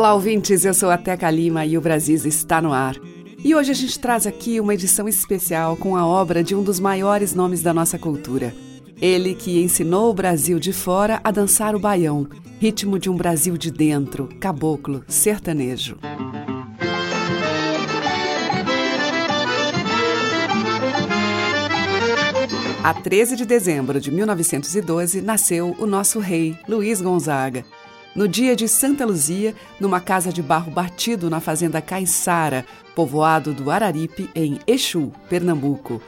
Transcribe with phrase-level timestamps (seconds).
[0.00, 0.64] Olá, ouvintes.
[0.64, 2.96] Eu sou a Teca Lima e o Brasis está no ar.
[3.44, 6.80] E hoje a gente traz aqui uma edição especial com a obra de um dos
[6.80, 8.54] maiores nomes da nossa cultura.
[8.98, 12.26] Ele que ensinou o Brasil de fora a dançar o baião,
[12.58, 15.98] ritmo de um Brasil de dentro, caboclo, sertanejo.
[22.82, 27.66] A 13 de dezembro de 1912 nasceu o nosso rei, Luiz Gonzaga.
[28.14, 33.70] No dia de Santa Luzia, numa casa de barro batido na fazenda Caiçara, povoado do
[33.70, 36.02] Araripe, em Exu, Pernambuco.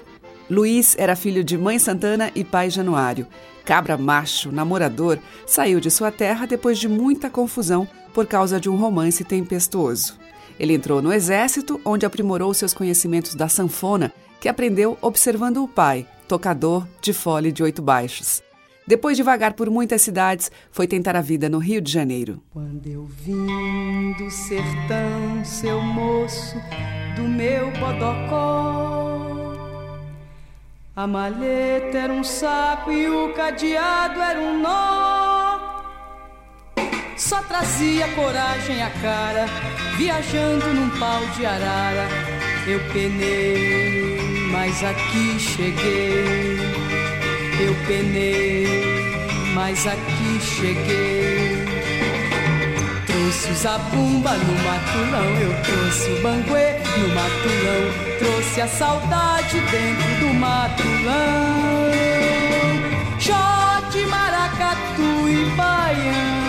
[0.50, 3.26] Luiz era filho de mãe Santana e pai Januário.
[3.64, 8.76] Cabra macho, namorador, saiu de sua terra depois de muita confusão por causa de um
[8.76, 10.18] romance tempestuoso.
[10.58, 16.06] Ele entrou no exército, onde aprimorou seus conhecimentos da sanfona, que aprendeu observando o pai,
[16.26, 18.42] tocador de fole de oito baixos.
[18.92, 22.42] Depois de vagar por muitas cidades, foi tentar a vida no Rio de Janeiro.
[22.50, 26.56] Quando eu vim do sertão, seu moço,
[27.16, 29.54] do meu bodocó,
[30.94, 35.58] a maleta era um saco e o cadeado era um nó.
[37.16, 39.46] Só trazia coragem à cara,
[39.96, 42.08] viajando num pau de arara.
[42.68, 44.18] Eu penei,
[44.52, 47.01] mas aqui cheguei.
[47.64, 48.66] Eu penei,
[49.54, 51.64] mas aqui cheguei.
[53.06, 58.18] Trouxe o zabumba no matulão, eu trouxe o banguê no matulão.
[58.18, 61.92] Trouxe a saudade dentro do matulão.
[63.20, 66.42] Xote, maracatu e baião.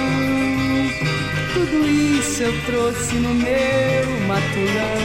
[1.53, 4.97] Tudo isso eu trouxe no meu matulão.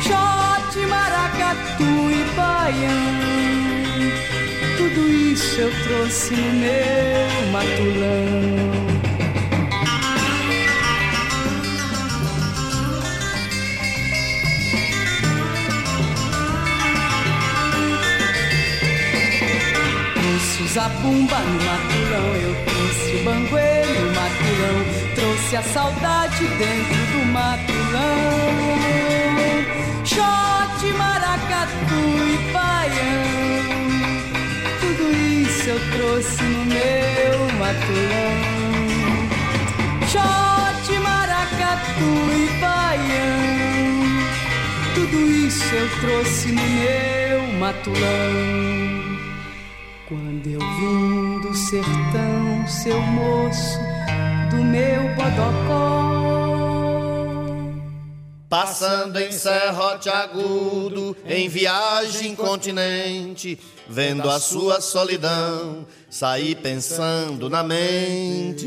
[0.00, 3.69] Xote, maracatu e baião.
[4.92, 8.80] Tudo isso eu trouxe no meu matulão.
[20.12, 24.76] Trouxe o zabumba no matulão, eu trouxe o banguê no matulão,
[25.14, 28.10] trouxe a saudade dentro do matulão.
[30.04, 31.94] Xote, maracatu
[32.26, 33.30] e baião
[35.60, 38.40] tudo isso eu trouxe no meu matulão.
[40.08, 43.90] Xote, maracatu e baião.
[44.94, 45.16] Tudo
[45.46, 48.00] isso eu trouxe no meu matulão.
[50.08, 53.78] Quando eu vim do sertão, seu moço,
[54.50, 55.99] do meu bodocó.
[58.60, 68.66] Passando em serrote agudo, em viagem continente, vendo a sua solidão, saí pensando na mente.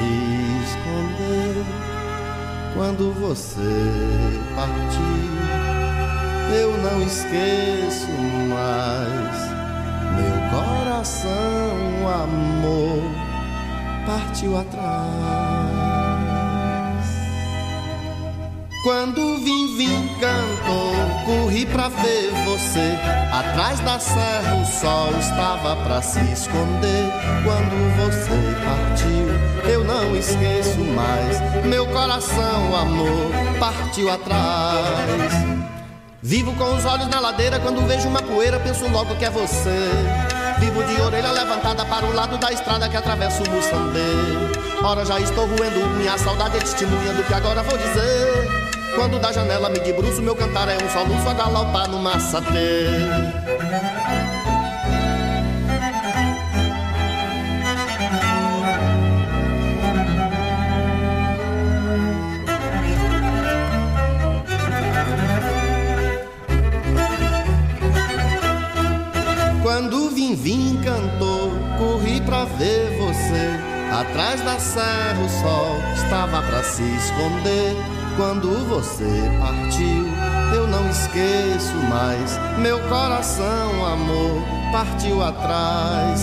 [0.00, 1.64] Esconder.
[2.74, 5.34] Quando você partiu,
[6.60, 8.10] eu não esqueço
[8.48, 9.54] mais.
[10.16, 13.02] Meu coração, amor,
[14.06, 14.94] partiu atrás.
[18.82, 19.33] Quando
[19.76, 20.94] vim, cantou,
[21.26, 22.98] corri pra ver você.
[23.32, 27.10] Atrás da serra o sol estava pra se esconder.
[27.42, 28.30] Quando você
[28.64, 31.64] partiu, eu não esqueço mais.
[31.64, 35.32] Meu coração, amor, partiu atrás.
[36.22, 39.90] Vivo com os olhos na ladeira, quando vejo uma poeira, penso logo que é você.
[40.58, 44.54] Vivo de orelha levantada para o lado da estrada que atravessa o Moçambê.
[44.82, 48.63] Ora já estou roendo unha, a saudade é testemunha do que agora vou dizer.
[48.94, 52.86] Quando da janela me debruço, meu cantar é um soluço a galopar no massatê.
[69.62, 73.74] Quando vim, vim, cantou, corri pra ver você.
[73.92, 77.93] Atrás da serra o sol estava pra se esconder.
[78.16, 80.06] Quando você partiu,
[80.54, 82.38] eu não esqueço mais.
[82.58, 84.40] Meu coração, amor,
[84.70, 86.22] partiu atrás.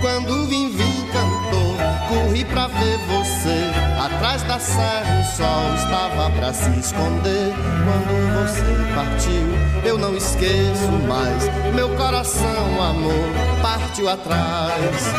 [0.00, 1.76] Quando vim, vim, cantou,
[2.08, 3.72] corri pra ver você.
[4.00, 7.52] Atrás da serra o sol estava pra se esconder.
[7.84, 11.74] Quando você partiu, eu não esqueço mais.
[11.74, 15.12] Meu coração, amor, partiu atrás.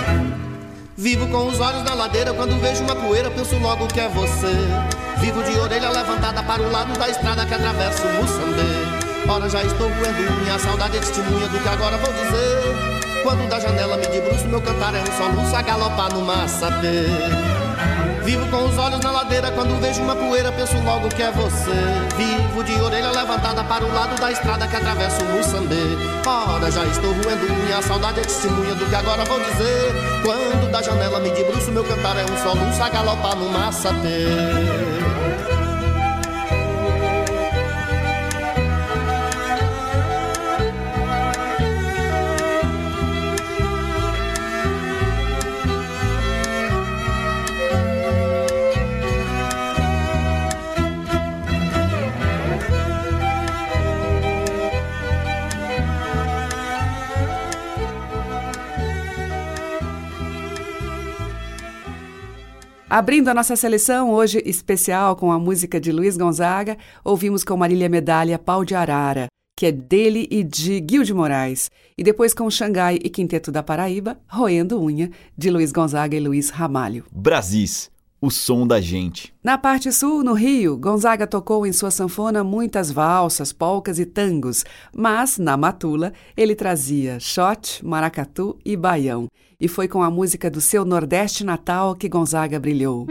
[0.96, 5.03] Vivo com os olhos na ladeira, quando vejo uma poeira, penso logo que é você.
[5.24, 9.24] Vivo de orelha levantada para o lado da estrada que atravessa o Moçambê.
[9.26, 13.24] Ora já estou roendo minha saudade é testemunha do que agora vou dizer.
[13.24, 17.06] Quando da janela me debruço, meu cantar é um soluço a galopar no massapê.
[18.26, 21.72] Vivo com os olhos na ladeira, quando vejo uma poeira, penso logo que é você.
[22.18, 25.76] Vivo de orelha levantada para o lado da estrada que atravessa o Moçambê.
[26.28, 29.94] Ora, já estou roendo minha saudade é testemunha do que agora vou dizer.
[30.22, 34.83] Quando da janela me debruço, meu cantar é um soluço a galopar no massapê.
[62.96, 67.90] Abrindo a nossa seleção, hoje especial com a música de Luiz Gonzaga, ouvimos com Marília
[67.90, 69.26] Medalha Pau de Arara,
[69.58, 73.64] que é dele e de Gil de Moraes, e depois com Xangai e Quinteto da
[73.64, 77.04] Paraíba, Roendo Unha, de Luiz Gonzaga e Luiz Ramalho.
[77.12, 77.90] Brasis,
[78.24, 79.34] o som da gente.
[79.44, 84.64] Na parte sul, no Rio, Gonzaga tocou em sua sanfona muitas valsas, polcas e tangos,
[84.96, 89.28] mas, na matula, ele trazia shot, maracatu e baião
[89.60, 93.08] e foi com a música do seu Nordeste natal que Gonzaga brilhou.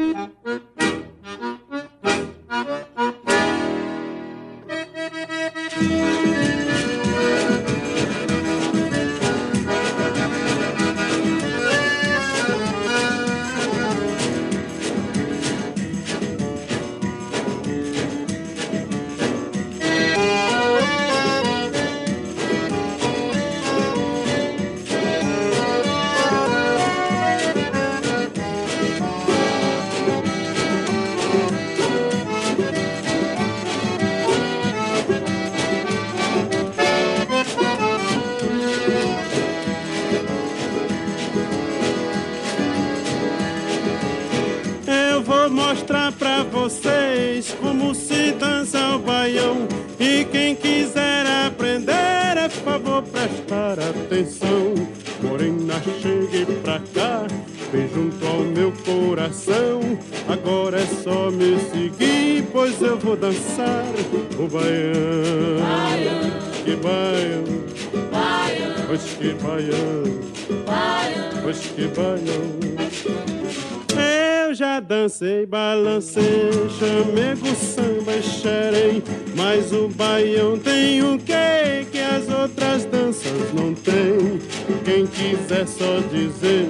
[75.03, 79.03] Dancei, balancei, chamego, samba, xerei.
[79.35, 84.41] Mas o baião tem o que que as outras danças não têm?
[84.85, 86.69] Quem quiser só dizer,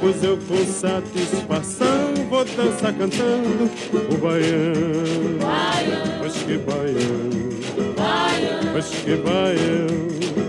[0.00, 3.70] pois eu com satisfação vou dançar cantando
[4.10, 6.09] o baião.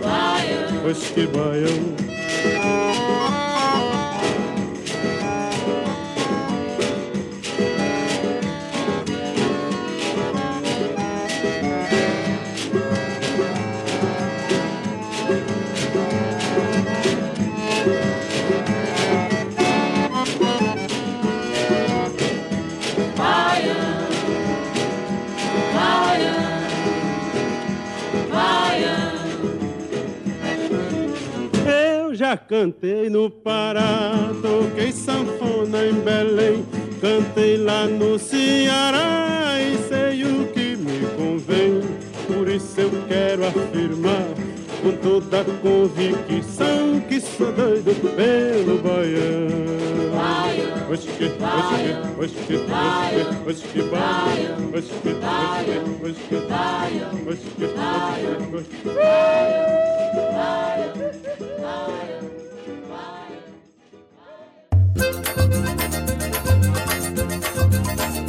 [0.03, 2.10] Baião, pois que
[32.51, 36.65] cantei no Pará, toquei sanfona em Belém,
[36.99, 41.79] cantei lá no Ceará e sei o que me convém.
[42.27, 44.27] Por isso eu quero afirmar
[44.81, 49.47] com toda convicção que sou doido pelo baião.
[50.91, 54.59] Oxe, oxe, oxe, oxe, oxe, oxe, baião.
[54.75, 55.71] Oxe, oxe,
[56.03, 56.35] oxe,
[57.29, 57.47] oxe, oxe,
[58.51, 59.41] oxe, oxe.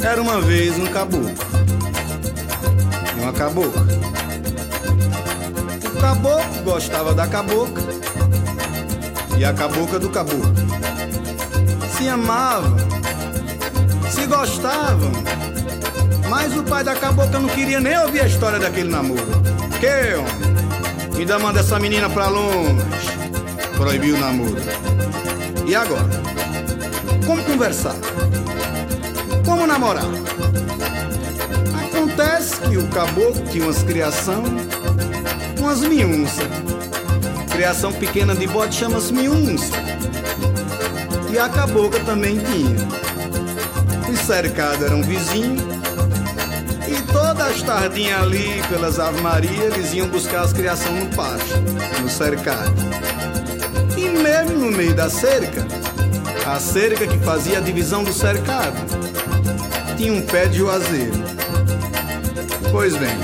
[0.03, 1.31] Era uma vez um caboclo
[3.17, 3.87] e uma cabocla.
[5.95, 7.83] O caboclo gostava da cabocla
[9.37, 10.53] e a cabocla do caboclo.
[11.97, 12.75] Se amavam,
[14.09, 15.11] se gostavam,
[16.29, 19.25] mas o pai da cabocla não queria nem ouvir a história daquele namoro.
[19.79, 20.53] Que, homem?
[21.17, 22.83] Ainda manda essa menina pra longe.
[23.77, 24.57] Proibiu o namoro.
[25.65, 26.09] E agora?
[27.25, 27.95] Como conversar?
[29.45, 30.03] Como namorar?
[31.85, 34.43] Acontece que o caboclo tinha umas criação,
[35.59, 36.47] umas miunças.
[37.49, 39.73] Criação pequena de bode chama-se miunça.
[41.31, 42.87] E a cabocla também tinha.
[44.11, 45.63] Os cercados eram vizinhos.
[46.87, 51.61] E todas as tardinhas ali, pelas Ave Maria, eles iam buscar as criações no pátio,
[52.01, 52.73] no cercado.
[53.97, 55.62] E mesmo no meio da cerca,
[56.45, 58.75] a cerca que fazia a divisão do cercado,
[59.97, 61.13] tinha um pé de juazeiro.
[62.71, 63.15] Pois bem,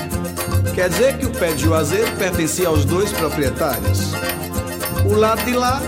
[0.74, 4.14] quer dizer que o pé de juazeiro pertencia aos dois proprietários.
[5.06, 5.82] O lado de lá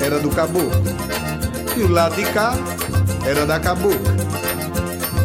[0.00, 0.82] era do caboclo
[1.76, 2.54] e o lado de cá
[3.26, 4.12] era da cabocla.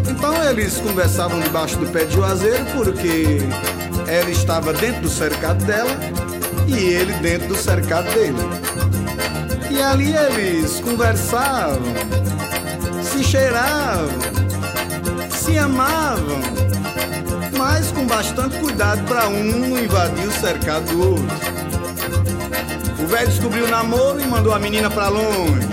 [0.10, 3.40] Então eles conversavam debaixo do pé de juazeiro porque
[4.08, 5.96] ela estava dentro do cercado dela
[6.68, 8.67] e ele dentro do cercado dele.
[9.78, 11.78] E ali eles conversavam,
[13.04, 14.10] se cheiravam,
[15.30, 16.40] se amavam,
[17.56, 21.28] mas com bastante cuidado para um não invadir o cercado do outro.
[23.00, 25.68] O velho descobriu o namoro e mandou a menina para longe.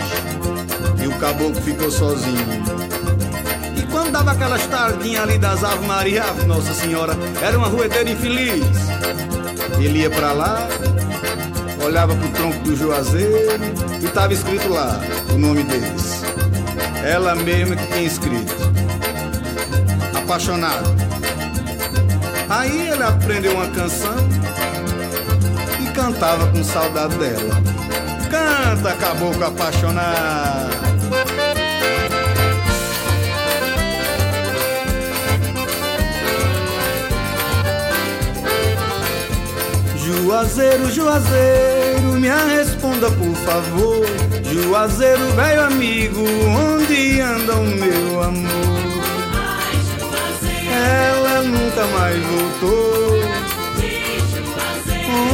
[1.03, 2.47] E o caboclo ficou sozinho.
[3.75, 8.67] E quando dava aquelas tardinhas ali das Ave Maria, Nossa Senhora, era uma ruedeira infeliz.
[9.79, 10.69] Ele ia para lá,
[11.85, 13.63] olhava pro tronco do juazeiro
[14.03, 14.99] e tava escrito lá
[15.33, 16.23] o nome deles.
[17.05, 18.55] Ela mesma que tinha escrito.
[20.17, 20.95] Apaixonado.
[22.49, 24.17] Aí ele aprendeu uma canção
[25.83, 27.63] e cantava com saudade dela.
[28.31, 30.74] Canta, caboclo apaixonado.
[40.25, 44.07] Juazeiro, Juazeiro, me responda por favor.
[44.43, 48.51] Juazeiro, velho amigo, onde anda o meu amor?
[50.73, 53.21] Ela nunca mais voltou.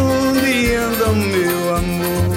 [0.01, 2.30] Onde anda o meu amor?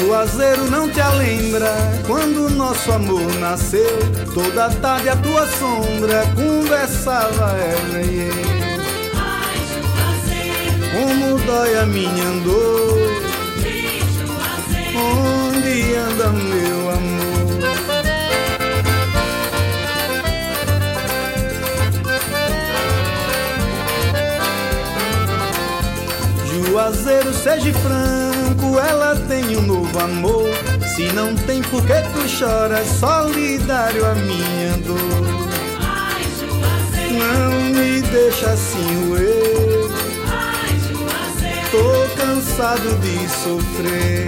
[0.00, 1.74] Juazeiro não te lembra
[2.06, 3.98] quando nosso amor nasceu.
[4.32, 8.70] Toda tarde a tua sombra conversava ela e eu.
[10.92, 12.98] Como dói a minha dor.
[14.96, 17.30] Onde anda meu amor?
[26.70, 28.29] Juazeiro, seja franco,
[28.78, 30.48] ela tem um novo amor.
[30.94, 35.40] Se não tem por que tu choras, solidário a minha dor.
[37.10, 39.90] Não me deixa assim roer.
[41.70, 44.26] Tô cansado de sofrer.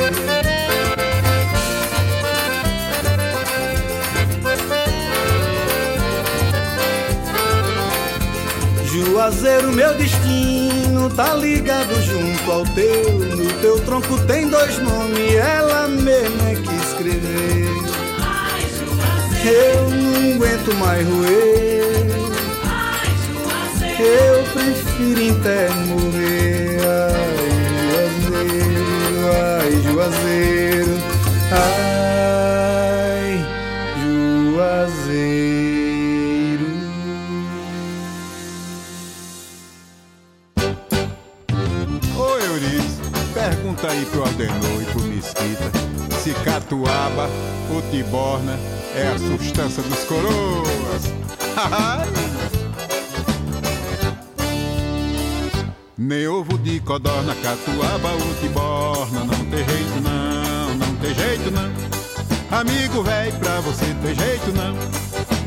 [8.84, 10.81] Juazeiro, meu destino
[11.16, 13.10] tá ligado junto ao teu.
[13.36, 17.82] No teu tronco tem dois nomes, ela mesma é que escreveu.
[19.44, 21.82] Eu não aguento mais roer.
[23.98, 26.78] Eu prefiro até morrer.
[26.84, 27.42] Ai,
[28.22, 30.96] Juazeiro, ai, Juazeiro,
[31.52, 31.91] ai,
[46.62, 47.28] catuaba
[47.70, 48.56] ou tiborna
[48.94, 51.12] é a substância dos coroas.
[55.98, 61.70] Nem ovo de codorna, catuaba ou tiborna, não tem jeito não, não tem jeito não.
[62.58, 64.76] Amigo velho, pra você ter jeito não.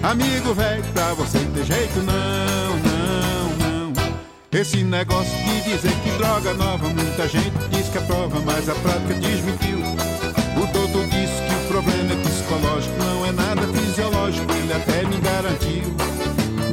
[0.10, 3.93] Amigo velho, pra você ter jeito não, não, não.
[4.51, 8.75] Esse negócio de dizer que droga nova, muita gente diz que é prova, mas a
[8.75, 9.75] prática desmentiu.
[11.86, 15.96] Problema é psicológico, não é nada fisiológico, ele até me garantiu.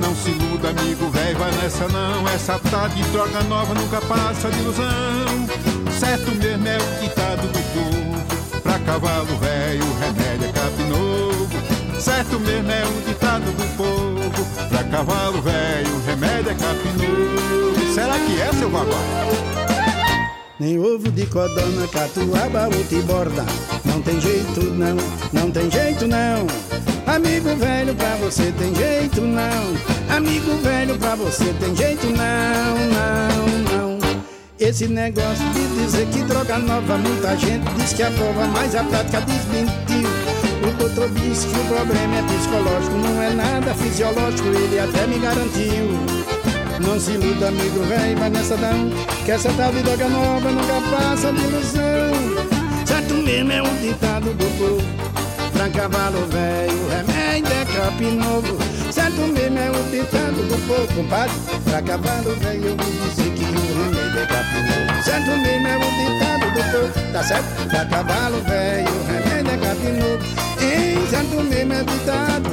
[0.00, 2.28] Não se iluda, amigo velho, vai nessa não.
[2.28, 5.46] Essa tá de droga nova nunca passa de ilusão.
[5.98, 8.60] Certo mesmo é o ditado do povo.
[8.62, 12.00] Pra cavalo velho, remédio é capim novo.
[12.00, 14.68] Certo mesmo é o ditado do povo.
[14.68, 17.92] Pra cavalo velho, remédio é capim.
[17.94, 19.61] Será que é, seu babá?
[20.62, 23.44] Nem ovo de codorna, catuaba ou tiborda
[23.84, 24.94] Não tem jeito não,
[25.32, 26.46] não tem jeito não
[27.04, 30.16] Amigo velho, pra você tem jeito não.
[30.16, 33.98] Amigo velho, pra você tem jeito não, não, não.
[34.60, 39.20] Esse negócio de dizer que droga nova, muita gente diz que aprova, mas a prática
[39.22, 40.08] desmentiu.
[40.62, 45.18] O doutor disse que o problema é psicológico, não é nada fisiológico, ele até me
[45.18, 46.21] garantiu.
[46.82, 48.90] Não se iluda, amigo velho, vai nessa não,
[49.24, 52.12] que essa tal de droga nova nunca passa de ilusão.
[52.84, 54.82] Certo mesmo é um ditado do povo
[55.52, 58.58] pra cavalo velho, remédio é capim novo.
[58.90, 61.34] Certo mesmo é o ditado do povo, compadre.
[61.64, 63.46] Pra cavalo velho, eu vou dizer que o
[63.84, 65.02] remédio é capim novo.
[65.02, 67.68] Certo mesmo é o ditado do povo, tá certo?
[67.68, 70.22] Pra cavalo velho, remédio é capim novo.
[71.08, 72.50] Certo mesmo é ditado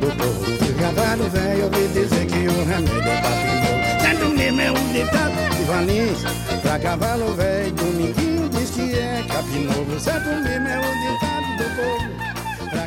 [0.00, 0.71] do povo.
[0.82, 4.00] Pra cavalo velho, vou dizer que o remédio é capim novo.
[4.00, 6.60] Certo mesmo é o ditado de Valins.
[6.60, 10.00] Pra cavalo velho, dominguinho diz que é capim novo.
[10.00, 12.22] Certo mesmo é o ditado do povo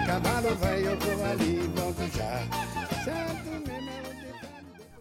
[0.06, 2.44] cavalo velho, eu vou ali, volto já.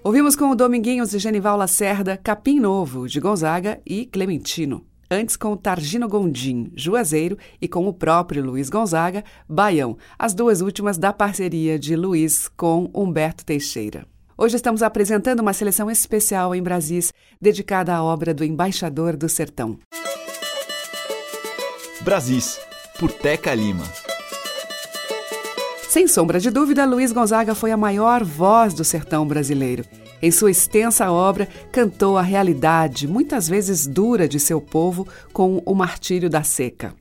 [0.03, 4.87] Ouvimos com o Dominguinhos de Genival Lacerda, Capim Novo, de Gonzaga e Clementino.
[5.15, 10.61] Antes com o Targino Gondim, Juazeiro, e com o próprio Luiz Gonzaga, Baião, as duas
[10.61, 14.09] últimas da parceria de Luiz com Humberto Teixeira.
[14.37, 19.79] Hoje estamos apresentando uma seleção especial em Brasis, dedicada à obra do Embaixador do Sertão.
[22.01, 22.59] Brasis,
[22.99, 23.85] por Teca Lima.
[25.89, 29.85] Sem sombra de dúvida, Luiz Gonzaga foi a maior voz do sertão brasileiro.
[30.23, 35.75] Em sua extensa obra, cantou a realidade, muitas vezes dura, de seu povo com o
[35.75, 36.95] martírio da seca.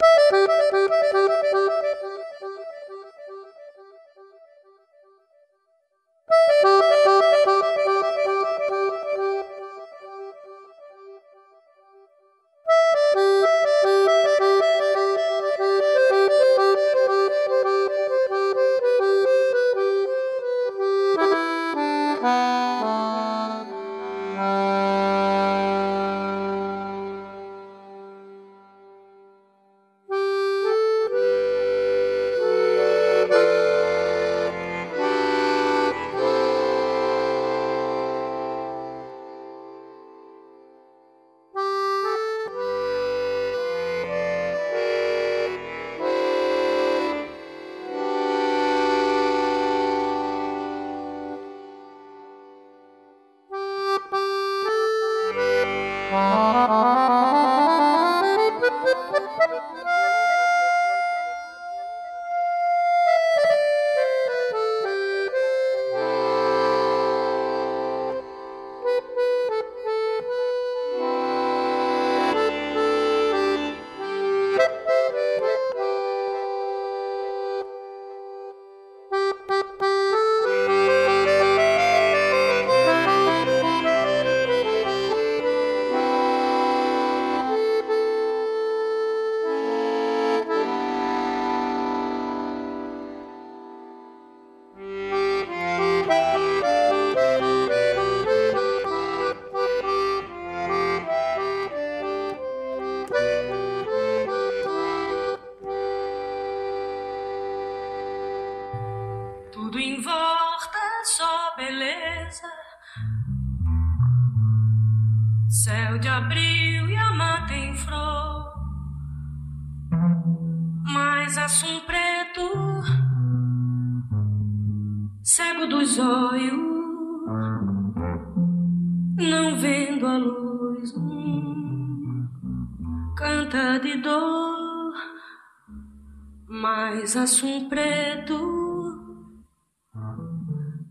[137.24, 138.38] Assum preto,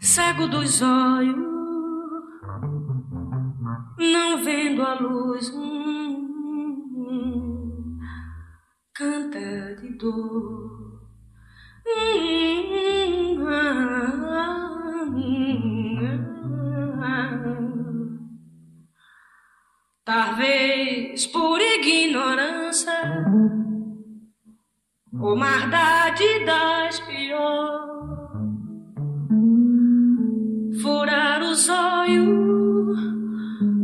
[0.00, 1.36] cego dos olhos,
[3.98, 6.28] não vendo a luz, hum,
[6.96, 7.98] hum,
[8.94, 11.02] canta de dor.
[20.04, 22.01] Talvez por ignorância,
[25.22, 28.32] ou maldade das pior,
[30.82, 32.98] furar os olhos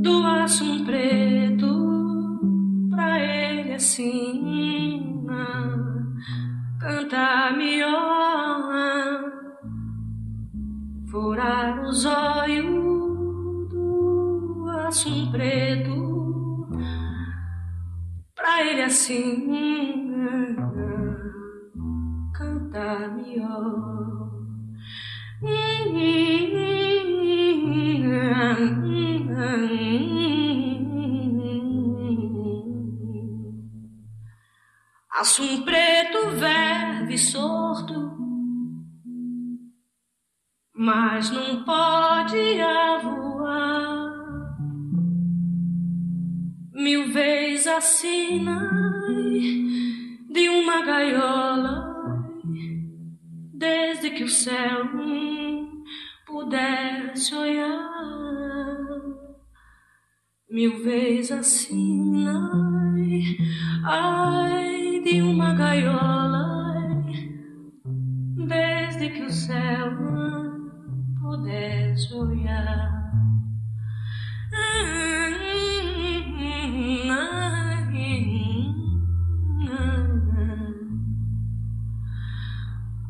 [0.03, 5.25] do aço preto pra ele assim
[6.81, 9.23] cantar melhor,
[11.09, 16.69] furar os olhos do aço preto
[18.35, 21.08] pra ele assim melhor.
[35.21, 38.17] Assum preto, verve sorto,
[40.73, 44.13] mas não pode avoar.
[46.73, 48.71] Mil vezes assina
[50.31, 51.98] de uma gaiola,
[53.59, 54.87] desde que o céu
[56.25, 57.91] pudesse olhar.
[60.49, 62.51] Mil vezes assina,
[63.85, 67.05] ai, de uma gaiola,
[68.47, 69.91] desde que o céu
[71.21, 72.99] pudesse olhar.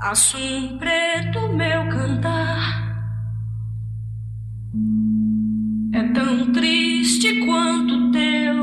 [0.00, 2.88] Assum preto meu cantar
[5.92, 8.54] é tão triste quanto teu.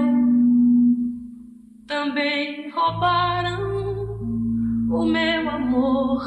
[1.85, 3.59] Também roubaram
[4.89, 6.23] o meu amor,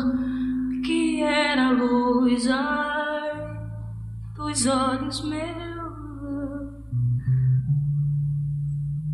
[0.85, 3.57] que era a luz ai,
[4.37, 5.49] dos olhos meus.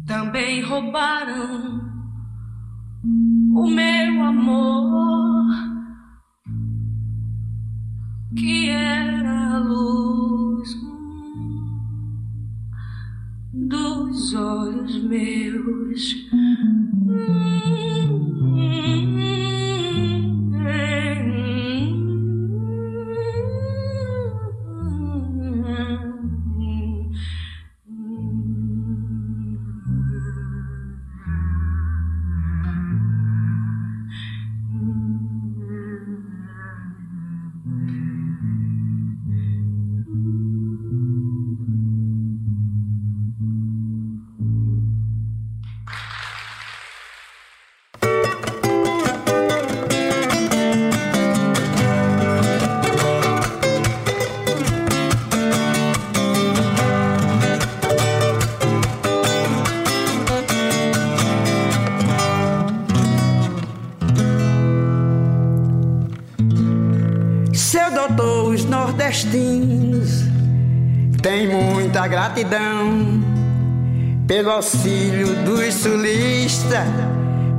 [0.09, 1.81] Também roubaram
[3.55, 5.74] o meu amor
[8.37, 10.69] que era a luz
[13.53, 16.15] dos olhos meus.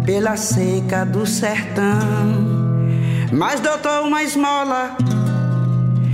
[0.05, 1.83] Pela seca do sertão.
[3.31, 4.95] Mas, doutor, uma esmola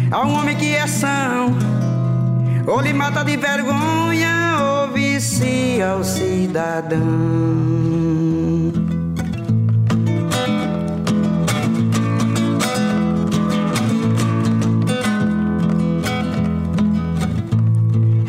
[0.10, 1.56] a um homem que é são,
[2.67, 6.99] ou lhe mata de vergonha, ou vicia o cidadão.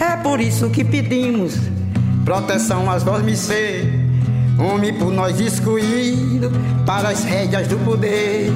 [0.01, 1.57] É por isso que pedimos
[2.25, 4.02] proteção às dormicê,
[4.59, 6.51] homem por nós excluído
[6.85, 8.53] para as rédeas do poder.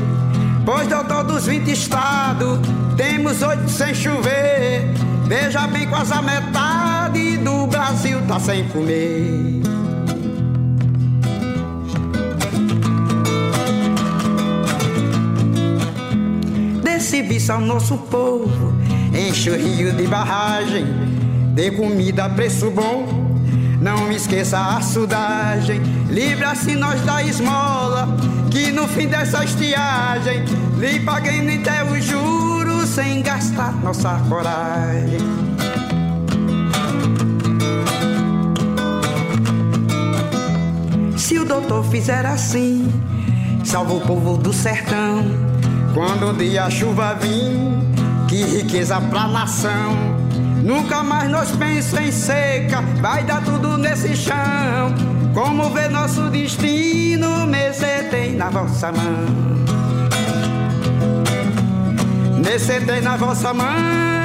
[0.65, 2.59] Pois doutor dos 20 estados,
[2.97, 4.85] temos oito sem chover.
[5.27, 9.63] Veja bem, quase a metade do Brasil tá sem comer.
[16.83, 18.73] Desse serviço ao nosso povo,
[19.13, 20.87] enche o rio de barragem,
[21.55, 23.26] dê comida a preço bom.
[23.87, 28.09] Não esqueça a sudagem, livra-se nós da esmola,
[28.51, 30.45] que no fim dessa estiagem,
[30.77, 35.21] lhe paguemos até os juros sem gastar nossa coragem.
[41.17, 42.93] Se o doutor fizer assim,
[43.65, 45.25] salva o povo do sertão.
[45.95, 47.57] Quando um dia a chuva vir,
[48.27, 50.16] que riqueza pra nação.
[50.67, 54.93] Nunca mais nós pensa em seca, vai dar tudo nesse chão.
[55.33, 59.27] Como ver nosso destino, mesetei na vossa mão.
[62.45, 64.16] Mesetei na vossa mão.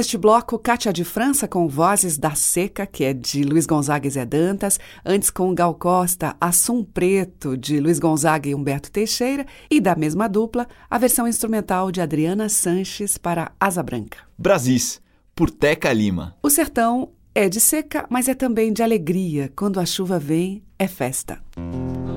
[0.00, 4.10] Neste bloco Cátia de França com Vozes da Seca, que é de Luiz Gonzaga e
[4.10, 9.78] Zé Dantas, antes com Gal Costa, Assum Preto, de Luiz Gonzaga e Humberto Teixeira, e
[9.78, 14.16] da mesma dupla, a versão instrumental de Adriana Sanches para Asa Branca.
[14.38, 15.02] Brasis,
[15.34, 16.34] por Teca Lima.
[16.42, 19.52] O sertão é de seca, mas é também de alegria.
[19.54, 21.42] Quando a chuva vem, é festa.
[21.54, 22.09] terra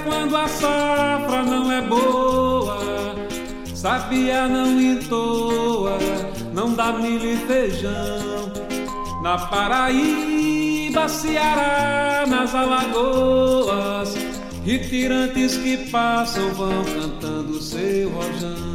[0.00, 2.78] quando a safra não é boa.
[3.74, 5.98] Sabia não entoa,
[6.54, 8.52] não dá milho e feijão.
[9.22, 14.14] Na Paraíba, Ceará, nas alagoas,
[14.64, 18.72] retirantes que passam vão cantando seu rojão.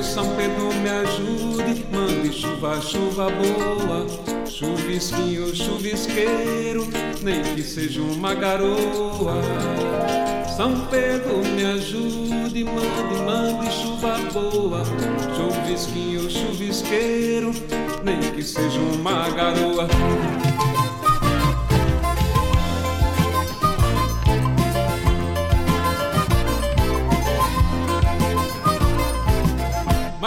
[0.00, 4.06] Meu São Pedro me ajude, mande chuva, chuva boa,
[4.46, 6.88] chuvisquinho, chuvisqueiro,
[7.20, 9.42] nem que seja uma garoa.
[10.56, 14.82] São Pedro me ajude, mande, mande chuva boa,
[15.36, 17.52] chuvisquinho, chuvisqueiro,
[18.02, 19.86] nem que seja uma garoa.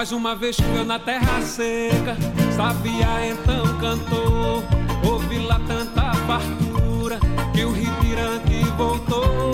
[0.04, 2.18] Mais uma vez choveu na terra seca,
[2.54, 4.62] sabia então cantou.
[5.10, 7.20] Ouvi lá tanta fartura
[7.54, 9.53] que o ritirante voltou.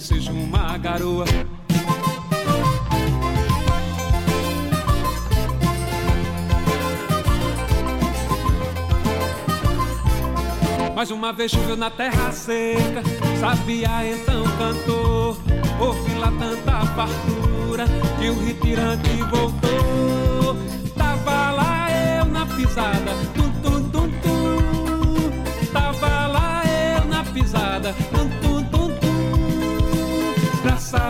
[0.00, 1.26] Que seja uma garoa.
[10.96, 13.02] Mais uma vez choveu na terra seca,
[13.38, 15.36] sabia então cantou.
[15.78, 17.84] Ouvi lá tanta fartura
[18.18, 19.79] que o retirante voltou.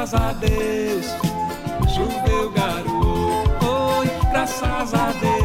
[0.00, 1.06] Graças a Deus,
[1.94, 3.66] choveu garoto.
[3.98, 5.39] Oi, graças a Deus,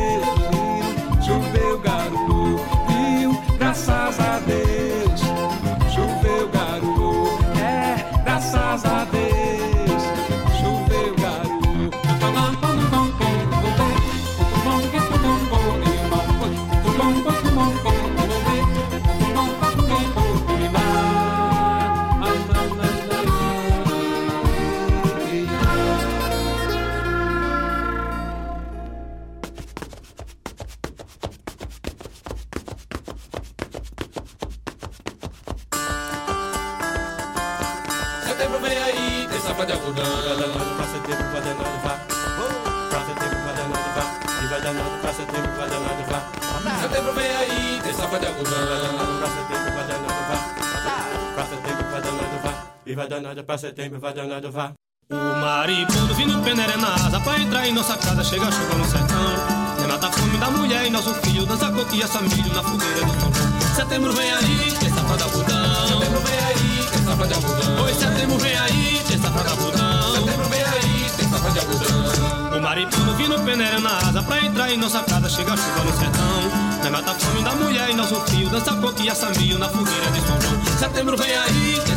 [53.56, 54.74] pra setembro vai danado vá.
[55.10, 58.86] O maripondo vindo peneira na asa Pra entrar em nossa casa, chega a chuva no
[58.86, 59.78] sertão.
[59.78, 63.14] Nem mata a fome da mulher e nosso filho Dança coquilha, milho na fogueira do
[63.14, 63.32] João
[63.76, 67.84] Setembro vem aí, tem safra de algodão Setembro vem aí, tem safra de algodão.
[67.84, 72.58] Oi, setembro vem aí, tem safra de algodão Setembro vem aí, tem safra de algodão.
[72.58, 75.98] O maripondo vindo peneira na asa Pra entrar em nossa casa, chega a chuva no
[75.98, 76.66] sertão.
[76.82, 80.42] Nem mata a fome da mulher e nosso filho Dança coquilha, milho na fogueira São
[80.42, 81.95] João Setembro vem aí, tem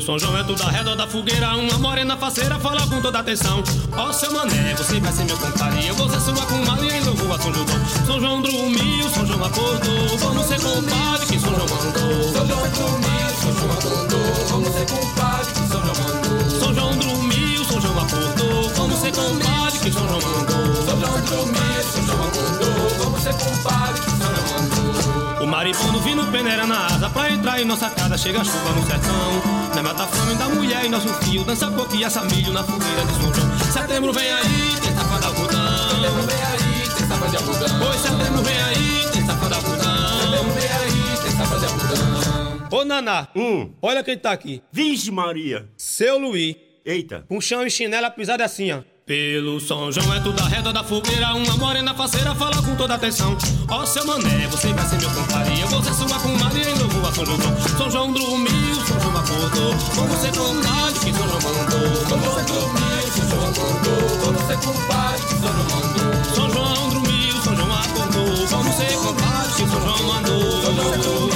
[0.00, 3.62] São João é tudo ao redor da fogueira Uma morena faceira fala com toda atenção
[3.96, 7.00] Ó oh, seu mané, você vai ser meu compadre Eu vou ser sua comadre e
[7.00, 7.66] louvo a São João
[8.06, 12.68] São João dormiu, São João acordou Vamos ser compadre que São João mandou São João
[12.70, 17.80] dormiu, São João acordou Vamos ser compadre que São João mandou São João dormiu, São
[17.80, 23.04] João acordou Vamos ser compadre que São João mandou São João dormiu, São João acordou
[23.04, 27.60] Vamos ser compadre que São João mandou o maripondo vindo peneira na asa Pra entrar
[27.60, 29.70] em nossa casa, chega a chuva no sertão.
[29.74, 33.12] Não mata a fome da mulher e nosso fio Dança coquilha, milho na fogueira de
[33.14, 33.58] São João.
[33.72, 35.88] Setembro vem aí, tem safra de algodão.
[35.88, 37.88] Setembro vem aí, tem safra de algodão.
[37.88, 40.20] Oi, setembro vem aí, tem safra de algodão.
[40.20, 42.68] Setembro vem aí, tem safra de algodão.
[42.70, 43.70] Ô Naná, hum.
[43.80, 44.62] olha quem tá aqui.
[44.70, 45.68] Vixe Maria.
[45.76, 47.24] Seu Luiz Eita.
[47.30, 50.84] Um chão e chinela pisada assim, ó pelo São João é tudo a reta da
[50.84, 53.36] fogueira Uma morena faceira fala com toda atenção.
[53.68, 55.60] Ó oh, seu mané, você vai ser meu compadre.
[55.60, 57.38] Eu vou ser sua comadre em novo a São João
[57.76, 62.44] São João dormiu, São João acordou Vamos ser compadre que São João mandou São João
[62.46, 67.56] dormiu, São João acordou Vamos ser compadre que São João mandou São João dormiu, São
[67.56, 71.29] João acordou Vamos ser compadre que São João mandou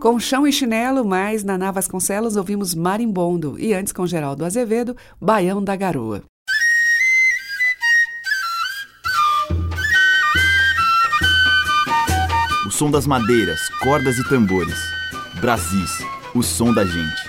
[0.00, 5.62] Com chão e chinelo, mais Naná Vasconcelos ouvimos Marimbondo e antes com Geraldo Azevedo, Baião
[5.62, 6.22] da Garoa.
[12.66, 14.78] O som das madeiras, cordas e tambores.
[15.38, 15.98] Brasis,
[16.34, 17.22] o som da gente.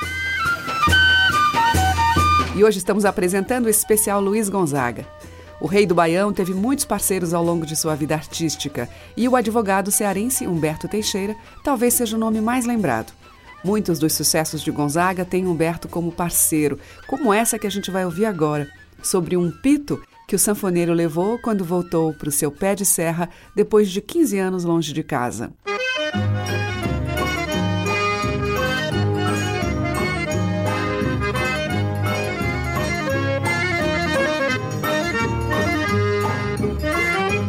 [2.56, 5.06] E hoje estamos apresentando o especial Luiz Gonzaga.
[5.62, 9.36] O rei do Baião teve muitos parceiros ao longo de sua vida artística e o
[9.36, 13.14] advogado cearense Humberto Teixeira talvez seja o nome mais lembrado.
[13.64, 18.04] Muitos dos sucessos de Gonzaga têm Humberto como parceiro, como essa que a gente vai
[18.04, 18.68] ouvir agora,
[19.04, 23.30] sobre um pito que o sanfoneiro levou quando voltou para o seu pé de serra
[23.56, 25.54] depois de 15 anos longe de casa.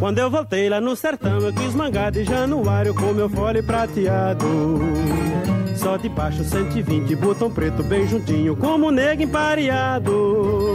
[0.03, 4.49] Quando eu voltei lá no sertão, eu quis mangar de januário com meu fole prateado.
[5.77, 10.75] Só de baixo 120, botão preto bem juntinho, como nego empareado.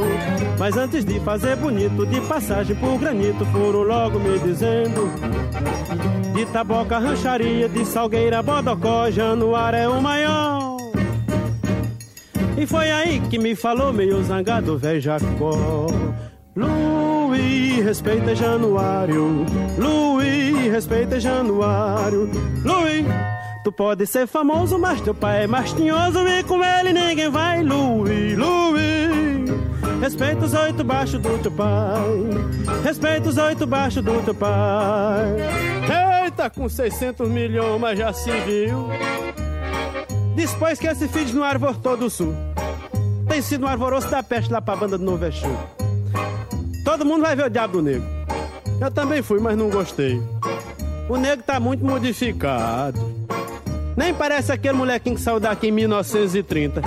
[0.57, 5.11] Mas antes de fazer bonito, de passagem por granito, foram logo me dizendo:
[6.33, 10.77] De taboca, rancharia, de salgueira, bodocó, januário é o maior.
[12.57, 15.87] E foi aí que me falou, meio zangado, velho Jacó.
[16.57, 19.45] Luiz, respeita Januário.
[19.77, 22.27] Luiz, respeita Januário.
[22.65, 23.05] Luiz,
[23.63, 27.61] tu pode ser famoso, mas teu pai é mais tinhoso e com ele ninguém vai.
[27.61, 29.51] Luiz, Luiz,
[30.01, 32.81] respeita os oito baixos do teu pai.
[32.83, 35.35] Respeita os oito baixos do teu pai.
[36.25, 38.89] Eita, com 600 milhões, mas já se viu.
[40.35, 42.33] Depois que esse filho de Januário voltou do sul,
[43.27, 45.86] tem sido um alvoroço da peste lá pra banda do Novo Exu.
[46.97, 48.07] Todo mundo vai ver o Diabo Negro.
[48.81, 50.19] Eu também fui, mas não gostei.
[51.07, 52.99] O negro tá muito modificado.
[53.95, 56.81] Nem parece aquele molequinho que saiu daqui em 1930.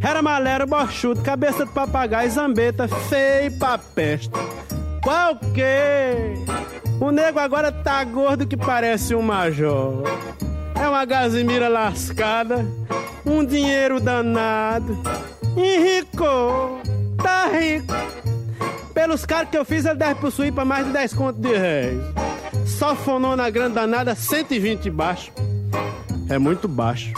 [0.00, 4.30] Era malero, borchudo, cabeça de papagaio, zambeta, feio pra peste.
[5.02, 7.02] Qual que?
[7.04, 10.04] O nego agora tá gordo que parece um major.
[10.80, 12.64] É uma gazimira lascada,
[13.26, 14.96] um dinheiro danado.
[15.56, 16.80] Enricou,
[17.20, 18.19] tá rico.
[19.00, 22.02] Pelos caras que eu fiz, ele deve possuir pra mais de 10 contos de réis.
[22.66, 25.32] Só fonou na grande danada 120 baixo.
[26.28, 27.14] É muito baixo.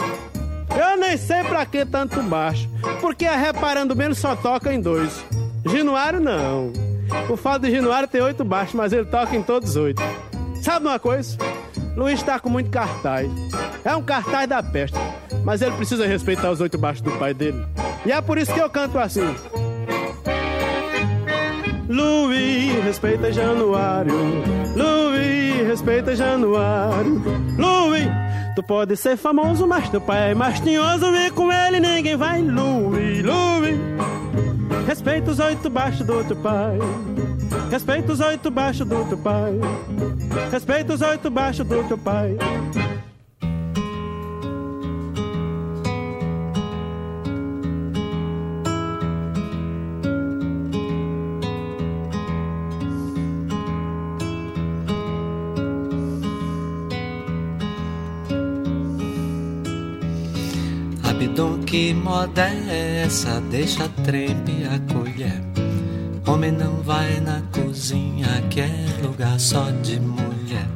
[0.69, 2.69] Eu nem sei pra que tanto baixo.
[3.01, 5.25] Porque a reparando bem, ele só toca em dois.
[5.65, 6.71] Ginuário não.
[7.29, 10.01] O fato de Ginuário tem oito baixos, mas ele toca em todos oito.
[10.61, 11.37] Sabe uma coisa?
[11.97, 13.29] Luiz tá com muito cartaz.
[13.83, 14.97] É um cartaz da peste.
[15.43, 17.61] Mas ele precisa respeitar os oito baixos do pai dele.
[18.05, 19.35] E é por isso que eu canto assim.
[21.89, 24.13] Louis, respeita Januário.
[24.75, 27.21] Louis, respeita Januário.
[27.57, 28.07] Louis,
[28.55, 32.41] tu pode ser famoso, mas teu pai é mais tinhoso e com ele ninguém vai.
[32.41, 33.77] Louis, Louis,
[34.87, 36.77] respeita os oito baixos do teu pai.
[37.69, 39.59] Respeita os oito baixos do teu pai.
[40.51, 42.37] Respeita os oito baixos do teu pai.
[61.73, 63.41] Que moda é essa?
[63.49, 65.41] Deixa trempe a colher.
[66.27, 70.67] Homem não vai na cozinha, que é lugar só de mulher.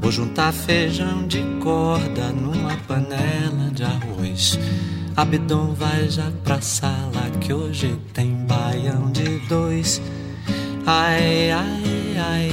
[0.00, 4.58] Vou juntar feijão de corda numa panela de arroz.
[5.14, 10.00] Abidão vai já pra sala, que hoje tem baião de dois.
[10.86, 12.50] Ai, ai, ai,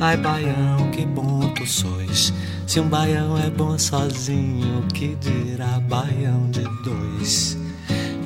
[0.00, 2.32] ai, baião, que bom tu sois.
[2.66, 7.58] Se um baião é bom sozinho, que dirá baião de dois?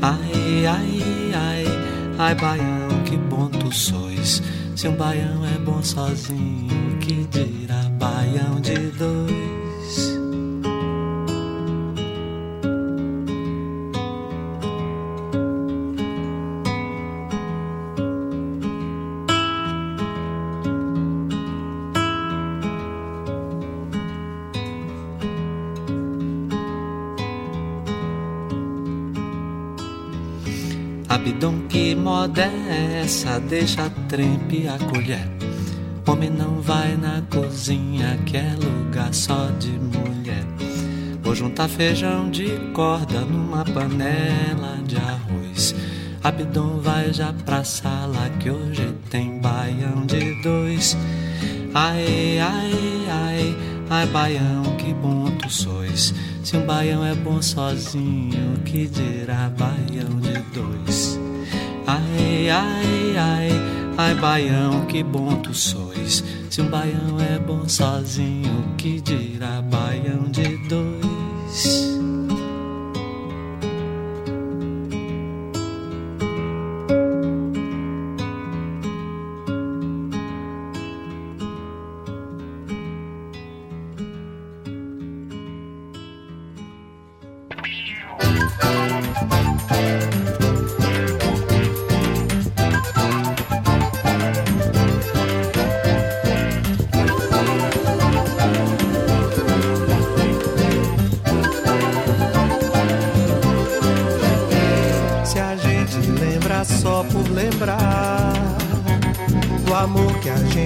[0.03, 1.65] Ai, ai, ai,
[2.19, 4.43] ai, baião, que bom tu sois.
[4.75, 9.56] Se um baião é bom sozinho, que dirá baião de dois?
[32.27, 33.39] Moda é essa?
[33.39, 35.29] Deixa trempe a colher.
[36.09, 40.45] Homem não vai na cozinha, que é lugar só de mulher.
[41.23, 45.75] Vou juntar feijão de corda numa panela de arroz.
[46.23, 50.97] Abidão vai já pra sala, que hoje tem baião de dois.
[51.75, 53.57] Ai, ai, ai,
[53.89, 56.13] ai, baião, que bom tu sois.
[56.43, 61.26] Se um baião é bom sozinho, que dirá baião de dois?
[61.87, 63.49] Ai, ai, ai,
[63.97, 66.25] ai, baião, que bom tu sois.
[66.51, 71.86] Se um baião é bom sozinho, que dirá baião de dois?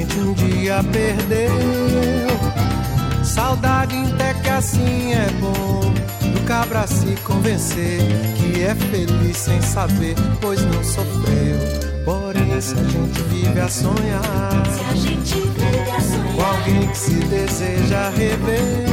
[0.00, 1.50] Gente um dia perdeu.
[3.22, 5.80] Saudade até que assim é bom.
[6.32, 8.00] Do cabra se convencer
[8.36, 11.58] que é feliz sem saber, pois não sofreu.
[12.04, 16.88] Porém, se a gente vive a sonhar, Se a gente vive a com sonhar, alguém
[16.88, 18.86] que se deseja rever.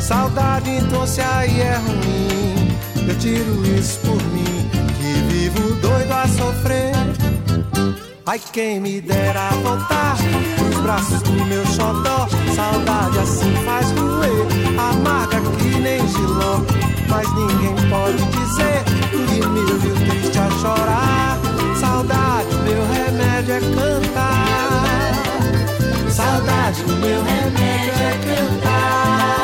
[0.00, 6.26] Saudade, então se aí é ruim, eu tiro isso por mim, que vivo doido a
[6.28, 7.25] sofrer.
[8.28, 10.16] Ai, quem me dera voltar
[10.58, 12.26] nos braços do meu xodó.
[12.56, 16.60] Saudade assim faz doer, amarga que nem giló.
[17.08, 21.38] Mas ninguém pode dizer que me viu triste a chorar.
[21.78, 25.12] Saudade, meu remédio é cantar.
[26.10, 29.35] Saudade, meu remédio é cantar.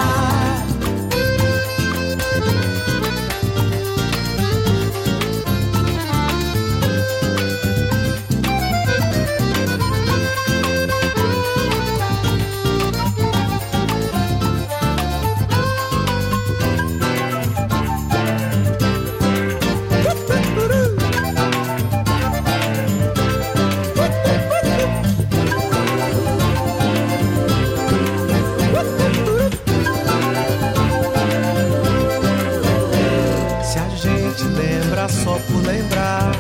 [35.22, 36.32] Só por lembrar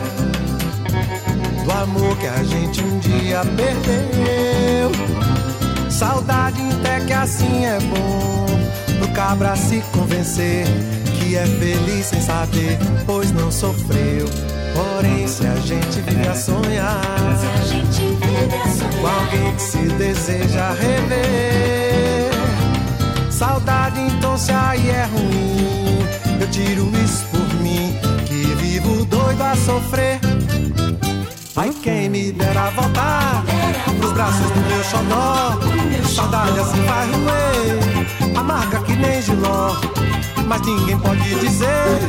[1.64, 4.90] do amor que a gente um dia perdeu.
[5.90, 8.46] Saudade até que assim é bom
[8.98, 10.66] pro cabra se convencer
[11.18, 14.26] que é feliz sem saber, pois não sofreu.
[14.74, 17.00] Porém, se a gente vive a sonhar,
[17.38, 22.32] se a gente vive a com sonhar, alguém que se deseja rever.
[23.30, 27.31] Saudade, então se aí é ruim, eu tiro isso
[28.82, 30.18] vivo doido a sofrer.
[31.56, 33.44] Ai, quem me dera voltar
[33.98, 35.58] Pros braços do meu xodó.
[36.08, 37.78] Saudade assim vai roer
[38.36, 39.76] Amarga que nem giló.
[40.46, 42.00] Mas ninguém pode dizer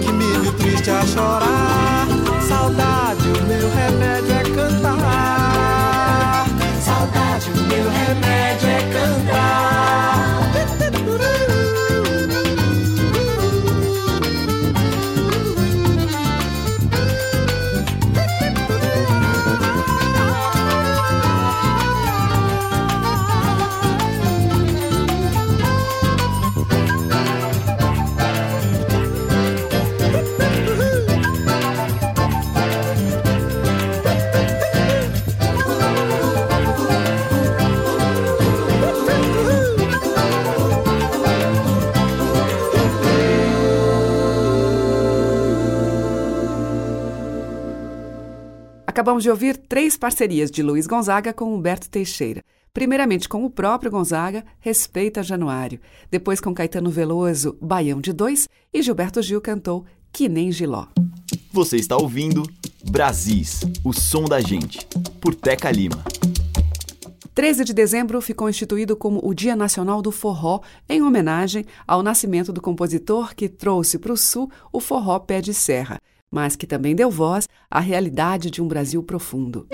[0.00, 2.06] Que me viu triste a chorar.
[2.48, 6.46] Saudade, o meu remédio é cantar.
[6.82, 9.68] Saudade, o meu remédio é cantar
[48.98, 52.42] Acabamos de ouvir três parcerias de Luiz Gonzaga com Humberto Teixeira.
[52.74, 55.78] Primeiramente com o próprio Gonzaga, Respeita Januário.
[56.10, 58.48] Depois com Caetano Veloso, Baião de Dois.
[58.74, 60.88] E Gilberto Gil cantou Que Nem Giló.
[61.52, 62.42] Você está ouvindo
[62.90, 64.84] Brasis, o som da gente,
[65.20, 66.02] por Teca Lima.
[67.36, 72.52] 13 de dezembro ficou instituído como o Dia Nacional do Forró, em homenagem ao nascimento
[72.52, 76.94] do compositor que trouxe para o Sul o forró pé de serra, mas que também
[76.94, 79.66] deu voz à realidade de um Brasil profundo.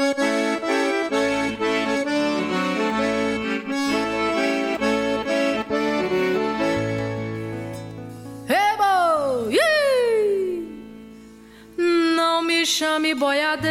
[12.17, 13.67] Não me chame boiadeiro,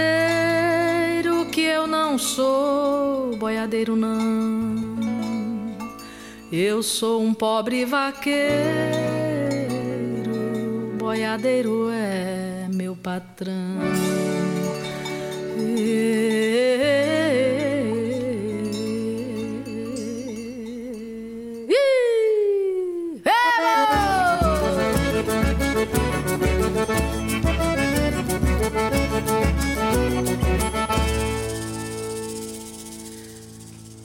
[1.51, 4.93] que eu não sou boiadeiro, não.
[6.51, 8.53] Eu sou um pobre vaqueiro,
[10.99, 12.53] boiadeiro é
[13.04, 13.54] patrão.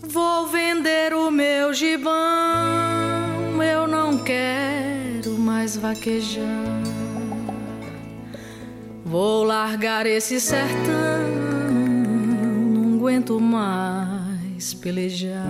[0.02, 6.97] Vou vender o meu gibão, eu não quero mais vaquejar.
[9.10, 11.28] Vou largar esse sertão,
[12.74, 15.48] não aguento mais pelejar.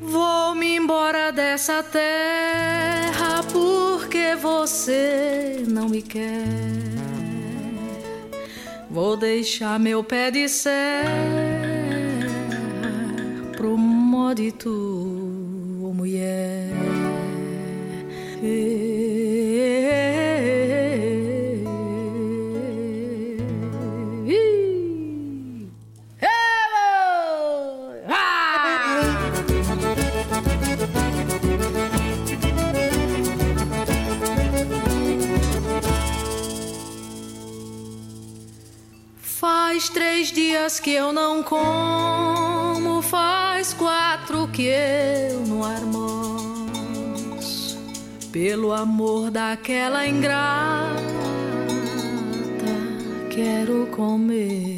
[0.00, 2.39] Vou-me embora dessa terra
[4.70, 6.44] você não me quer.
[8.88, 11.10] Vou deixar meu pé de serra
[13.56, 14.70] pro módito,
[15.82, 16.68] ô mulher.
[41.42, 46.70] Como, faz quatro que eu não almoço.
[48.32, 50.94] Pelo amor daquela ingrata,
[53.30, 54.69] quero comer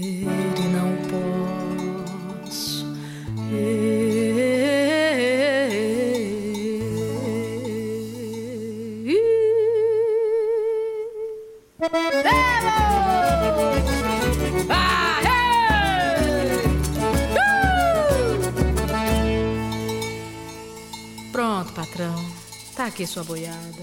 [22.92, 23.82] aqui sua boiada.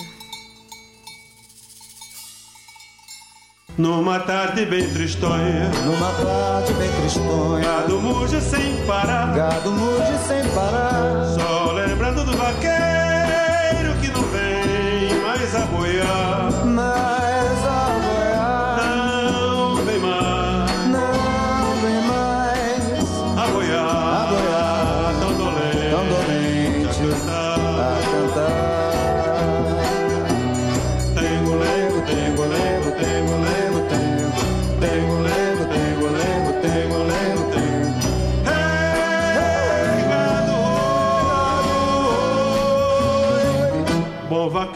[3.78, 10.48] Numa tarde bem tristonha, Numa tarde bem tristonha, gado muge sem parar, gado muge sem
[10.54, 11.26] parar.
[11.26, 11.59] só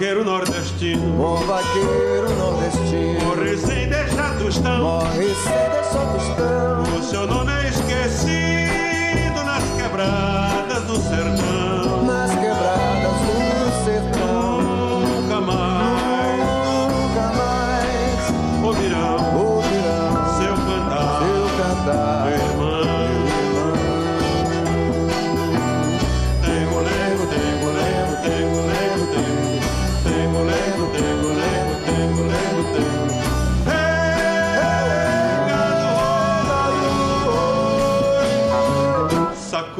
[0.04, 5.73] vaqueiro nordestino, bom vaqueiro nordestino, morre sem deixar tostão, morre sem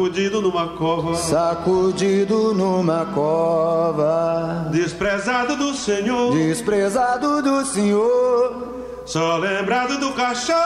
[0.04, 10.12] Sacudido numa cova, sacudido numa cova, desprezado do Senhor, desprezado do Senhor, só lembrado do
[10.12, 10.58] cachorro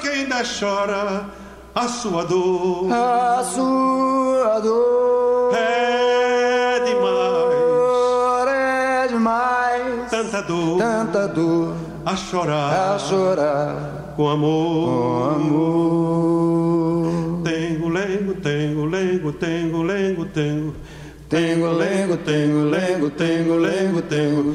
[0.00, 1.26] que ainda chora
[1.72, 5.54] a sua dor, a sua dor.
[5.54, 11.72] É demais, é demais, tanta dor, tanta dor.
[12.04, 13.76] A chorar, a chorar.
[14.16, 17.07] Com amor, com amor.
[19.38, 20.72] Tengo lengo, tengo,
[21.28, 24.54] tengo lengo, tengo lengo, tengo lengo, tengo.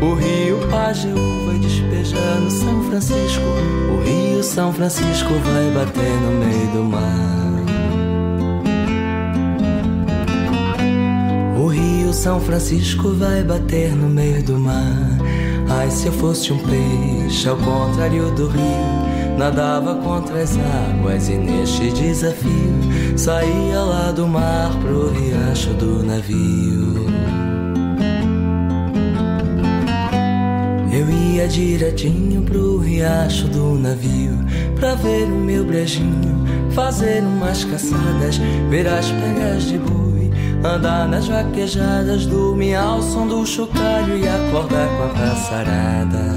[0.00, 3.42] O rio Pajeú vai despejar no São Francisco.
[3.90, 7.46] O rio São Francisco vai bater no meio do mar.
[11.58, 15.18] O rio São Francisco vai bater no meio do mar.
[15.68, 21.34] Ai, se eu fosse um peixe ao contrário do rio, nadava contra as águas e
[21.34, 27.06] neste desafio saía lá do mar pro riacho do navio.
[31.36, 34.38] Ia direitinho pro riacho do navio
[34.74, 38.38] Pra ver o meu brejinho, fazer umas caçadas
[38.70, 40.30] Ver as pegas de boi,
[40.64, 46.36] andar nas vaquejadas Dormir ao som do chocalho e acordar com a passarada.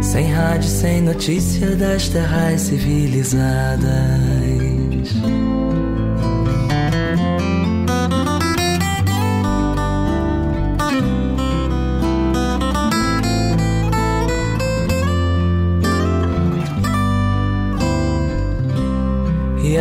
[0.00, 4.35] Sem rádio, sem notícia das terras civilizadas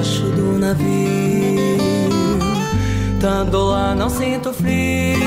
[0.00, 1.78] Riacho do navio.
[3.20, 5.20] Tando lá, não sinto frio.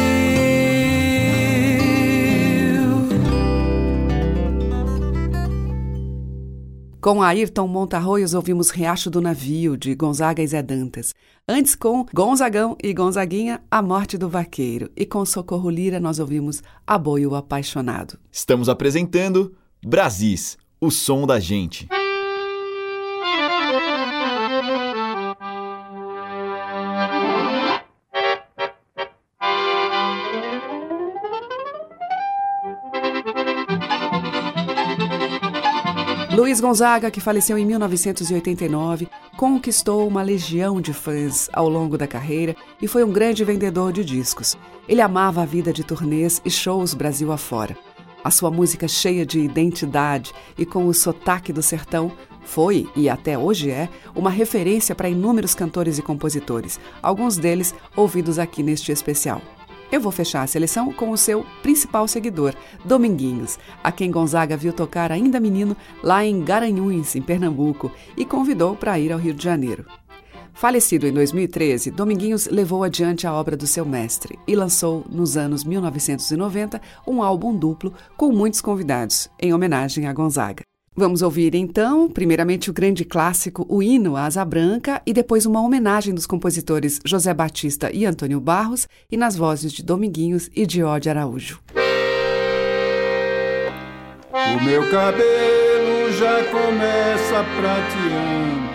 [6.99, 11.13] Com Ayrton Montarroios ouvimos Riacho do Navio, de Gonzaga e Zé Dantas.
[11.47, 14.89] Antes, com Gonzagão e Gonzaguinha, A Morte do Vaqueiro.
[14.95, 18.17] E com Socorro Lira, nós ouvimos Aboio Apaixonado.
[18.31, 19.53] Estamos apresentando
[19.85, 21.89] Brasis, o som da gente.
[36.53, 42.55] Luiz Gonzaga, que faleceu em 1989, conquistou uma legião de fãs ao longo da carreira
[42.79, 44.55] e foi um grande vendedor de discos.
[44.87, 47.75] Ele amava a vida de turnês e shows Brasil afora.
[48.23, 52.11] A sua música cheia de identidade e com o sotaque do sertão
[52.43, 58.37] foi, e até hoje é, uma referência para inúmeros cantores e compositores, alguns deles ouvidos
[58.37, 59.41] aqui neste especial.
[59.91, 64.73] Eu vou fechar a seleção com o seu principal seguidor, Dominguinhos, a quem Gonzaga viu
[64.73, 69.43] tocar ainda menino lá em Garanhuns, em Pernambuco, e convidou para ir ao Rio de
[69.43, 69.85] Janeiro.
[70.53, 75.63] Falecido em 2013, Dominguinhos levou adiante a obra do seu mestre e lançou, nos anos
[75.63, 80.63] 1990, um álbum duplo com muitos convidados, em homenagem a Gonzaga.
[80.95, 85.59] Vamos ouvir então, primeiramente o grande clássico O Hino à Asa Branca e depois uma
[85.59, 90.83] homenagem dos compositores José Batista e Antônio Barros e nas vozes de Dominguinhos e de
[90.83, 91.59] Ode Araújo.
[94.31, 98.69] O meu cabelo já começa prateando,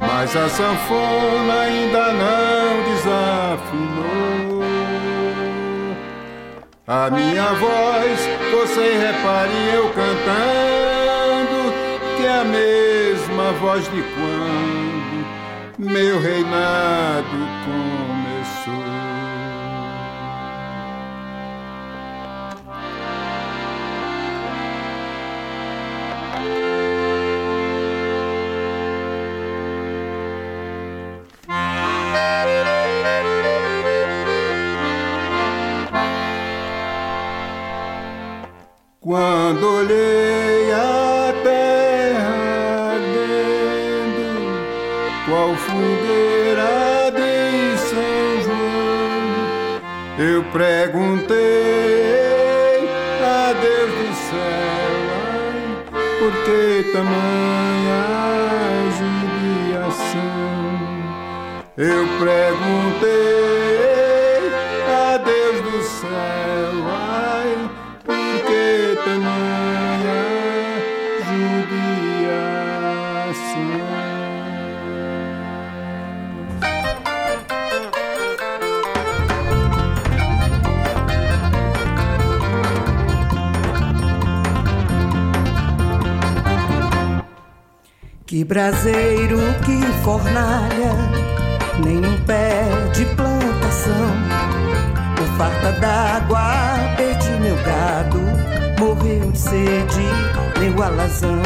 [0.00, 4.47] mas a sanfona ainda não desafinou.
[6.90, 8.18] A minha voz,
[8.50, 11.70] você repare eu cantando,
[12.16, 14.98] que é a mesma voz de quando
[15.78, 17.28] meu reinado
[17.66, 18.17] começou.
[39.08, 44.28] Quando olhei a terra ardendo,
[45.24, 49.80] qual fogueira de São João,
[50.18, 51.38] eu perguntei
[53.24, 54.92] a Deus do céu,
[55.24, 55.58] ai,
[56.18, 56.60] por que
[56.92, 58.02] tamanha
[59.78, 60.28] judiação?
[61.78, 63.57] Eu perguntei
[88.38, 90.94] Que braseiro, que fornalha,
[91.84, 92.62] nem um pé
[92.94, 94.12] de plantação.
[95.16, 98.20] Por farta d'água, perdi meu gado,
[98.78, 100.06] morreu de sede,
[100.60, 101.42] meu alazão.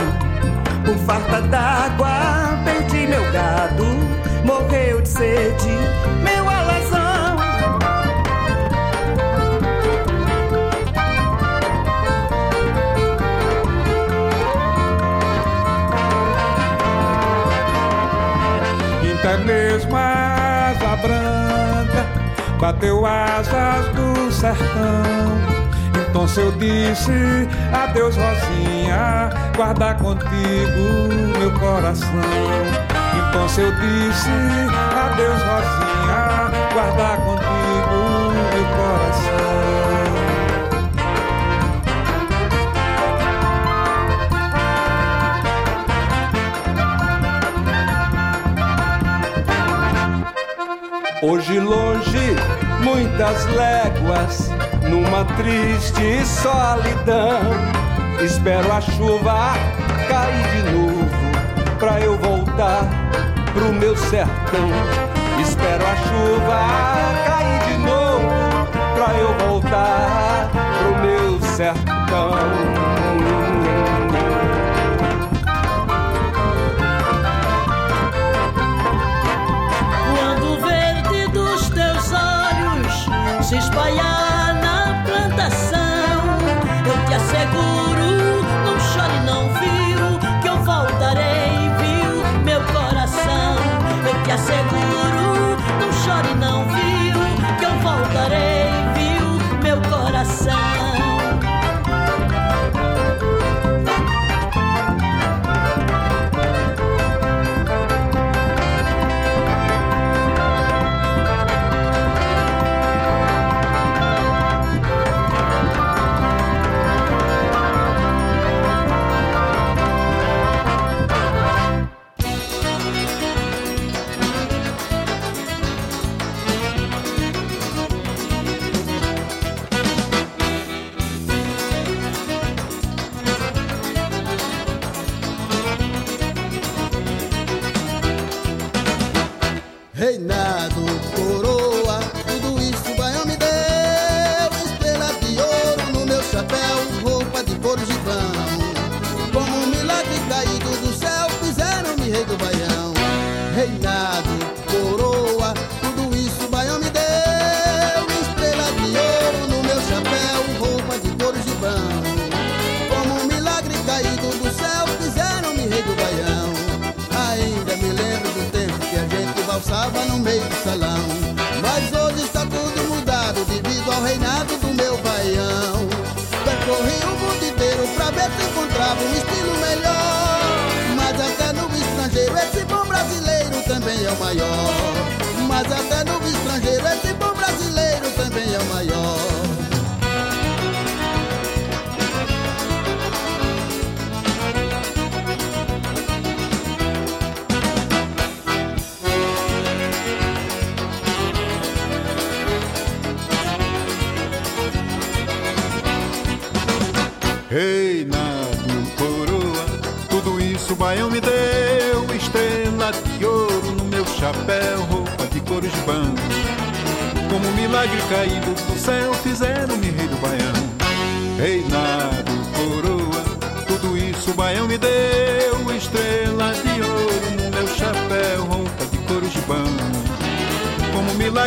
[0.85, 3.87] Por farta d'água, perdi meu gado,
[4.45, 5.71] morreu de sede,
[22.63, 25.03] bateu asas do sertão.
[26.01, 31.09] Então se eu disse adeus Rosinha, guarda contigo
[31.41, 32.09] meu coração.
[33.19, 34.31] Então se eu disse
[34.97, 39.62] adeus Rosinha, guarda contigo meu coração.
[51.25, 52.35] Hoje longe,
[52.83, 54.51] muitas léguas,
[54.91, 57.39] numa triste solidão.
[58.21, 59.53] Espero a chuva
[60.09, 61.09] cair de novo,
[61.79, 62.89] pra eu voltar
[63.55, 64.69] pro meu sertão.
[65.41, 66.59] Espero a chuva
[67.25, 68.67] cair de novo,
[68.97, 70.51] pra eu voltar
[70.81, 73.02] pro meu sertão.
[94.43, 97.21] Asseguro, não chore, não viu,
[97.61, 98.62] que eu voltarei,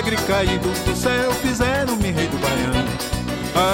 [0.06, 2.86] Milagre caído do céu, fizeram-me rei do baião.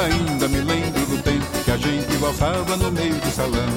[0.06, 3.68] Ainda me lembro do tempo que a gente valsava no meio do salão.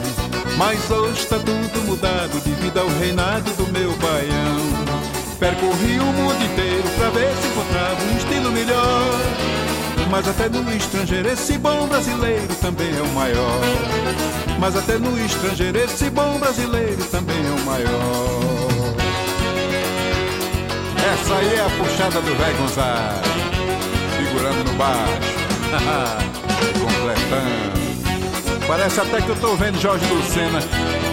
[0.57, 4.61] Mas hoje está tudo mudado devido ao reinado do meu baião.
[5.41, 9.21] Percorri o mundo inteiro pra ver se encontrava um estilo melhor.
[10.09, 13.61] Mas até no estrangeiro esse bom brasileiro também é o maior.
[14.61, 18.44] Mas até no estrangeiro esse bom brasileiro também é o maior.
[21.25, 23.23] Essa aí é a puxada do velho Gonzaga,
[24.15, 25.23] segurando no baixo.
[26.79, 28.67] Completando.
[28.67, 30.61] Parece até que eu tô vendo Jorge Lucena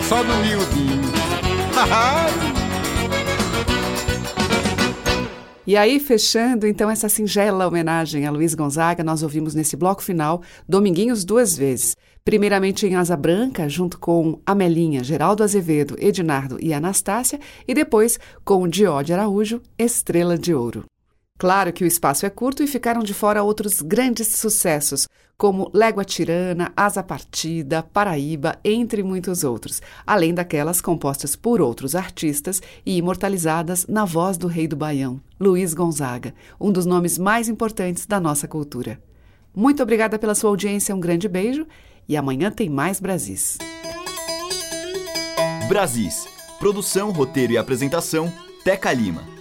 [0.10, 1.02] só no miudinho.
[5.66, 10.42] E aí, fechando então essa singela homenagem a Luiz Gonzaga, nós ouvimos nesse bloco final
[10.68, 11.96] Dominguinhos duas vezes.
[12.26, 18.68] Primeiramente em Asa Branca, junto com Amelinha, Geraldo Azevedo, Ednardo e Anastácia, e depois com
[18.68, 20.91] Diode Araújo, Estrela de Ouro.
[21.42, 26.06] Claro que o espaço é curto e ficaram de fora outros grandes sucessos, como Légua
[26.06, 33.88] Tirana, Asa Partida, Paraíba, entre muitos outros, além daquelas compostas por outros artistas e imortalizadas
[33.88, 38.48] na voz do rei do Baião, Luiz Gonzaga, um dos nomes mais importantes da nossa
[38.48, 39.02] cultura.
[39.52, 41.66] Muito obrigada pela sua audiência, um grande beijo
[42.08, 43.58] e amanhã tem mais Brasis.
[45.68, 46.28] Brasis.
[46.60, 48.32] Produção, roteiro e apresentação,
[48.64, 49.41] Teca Lima.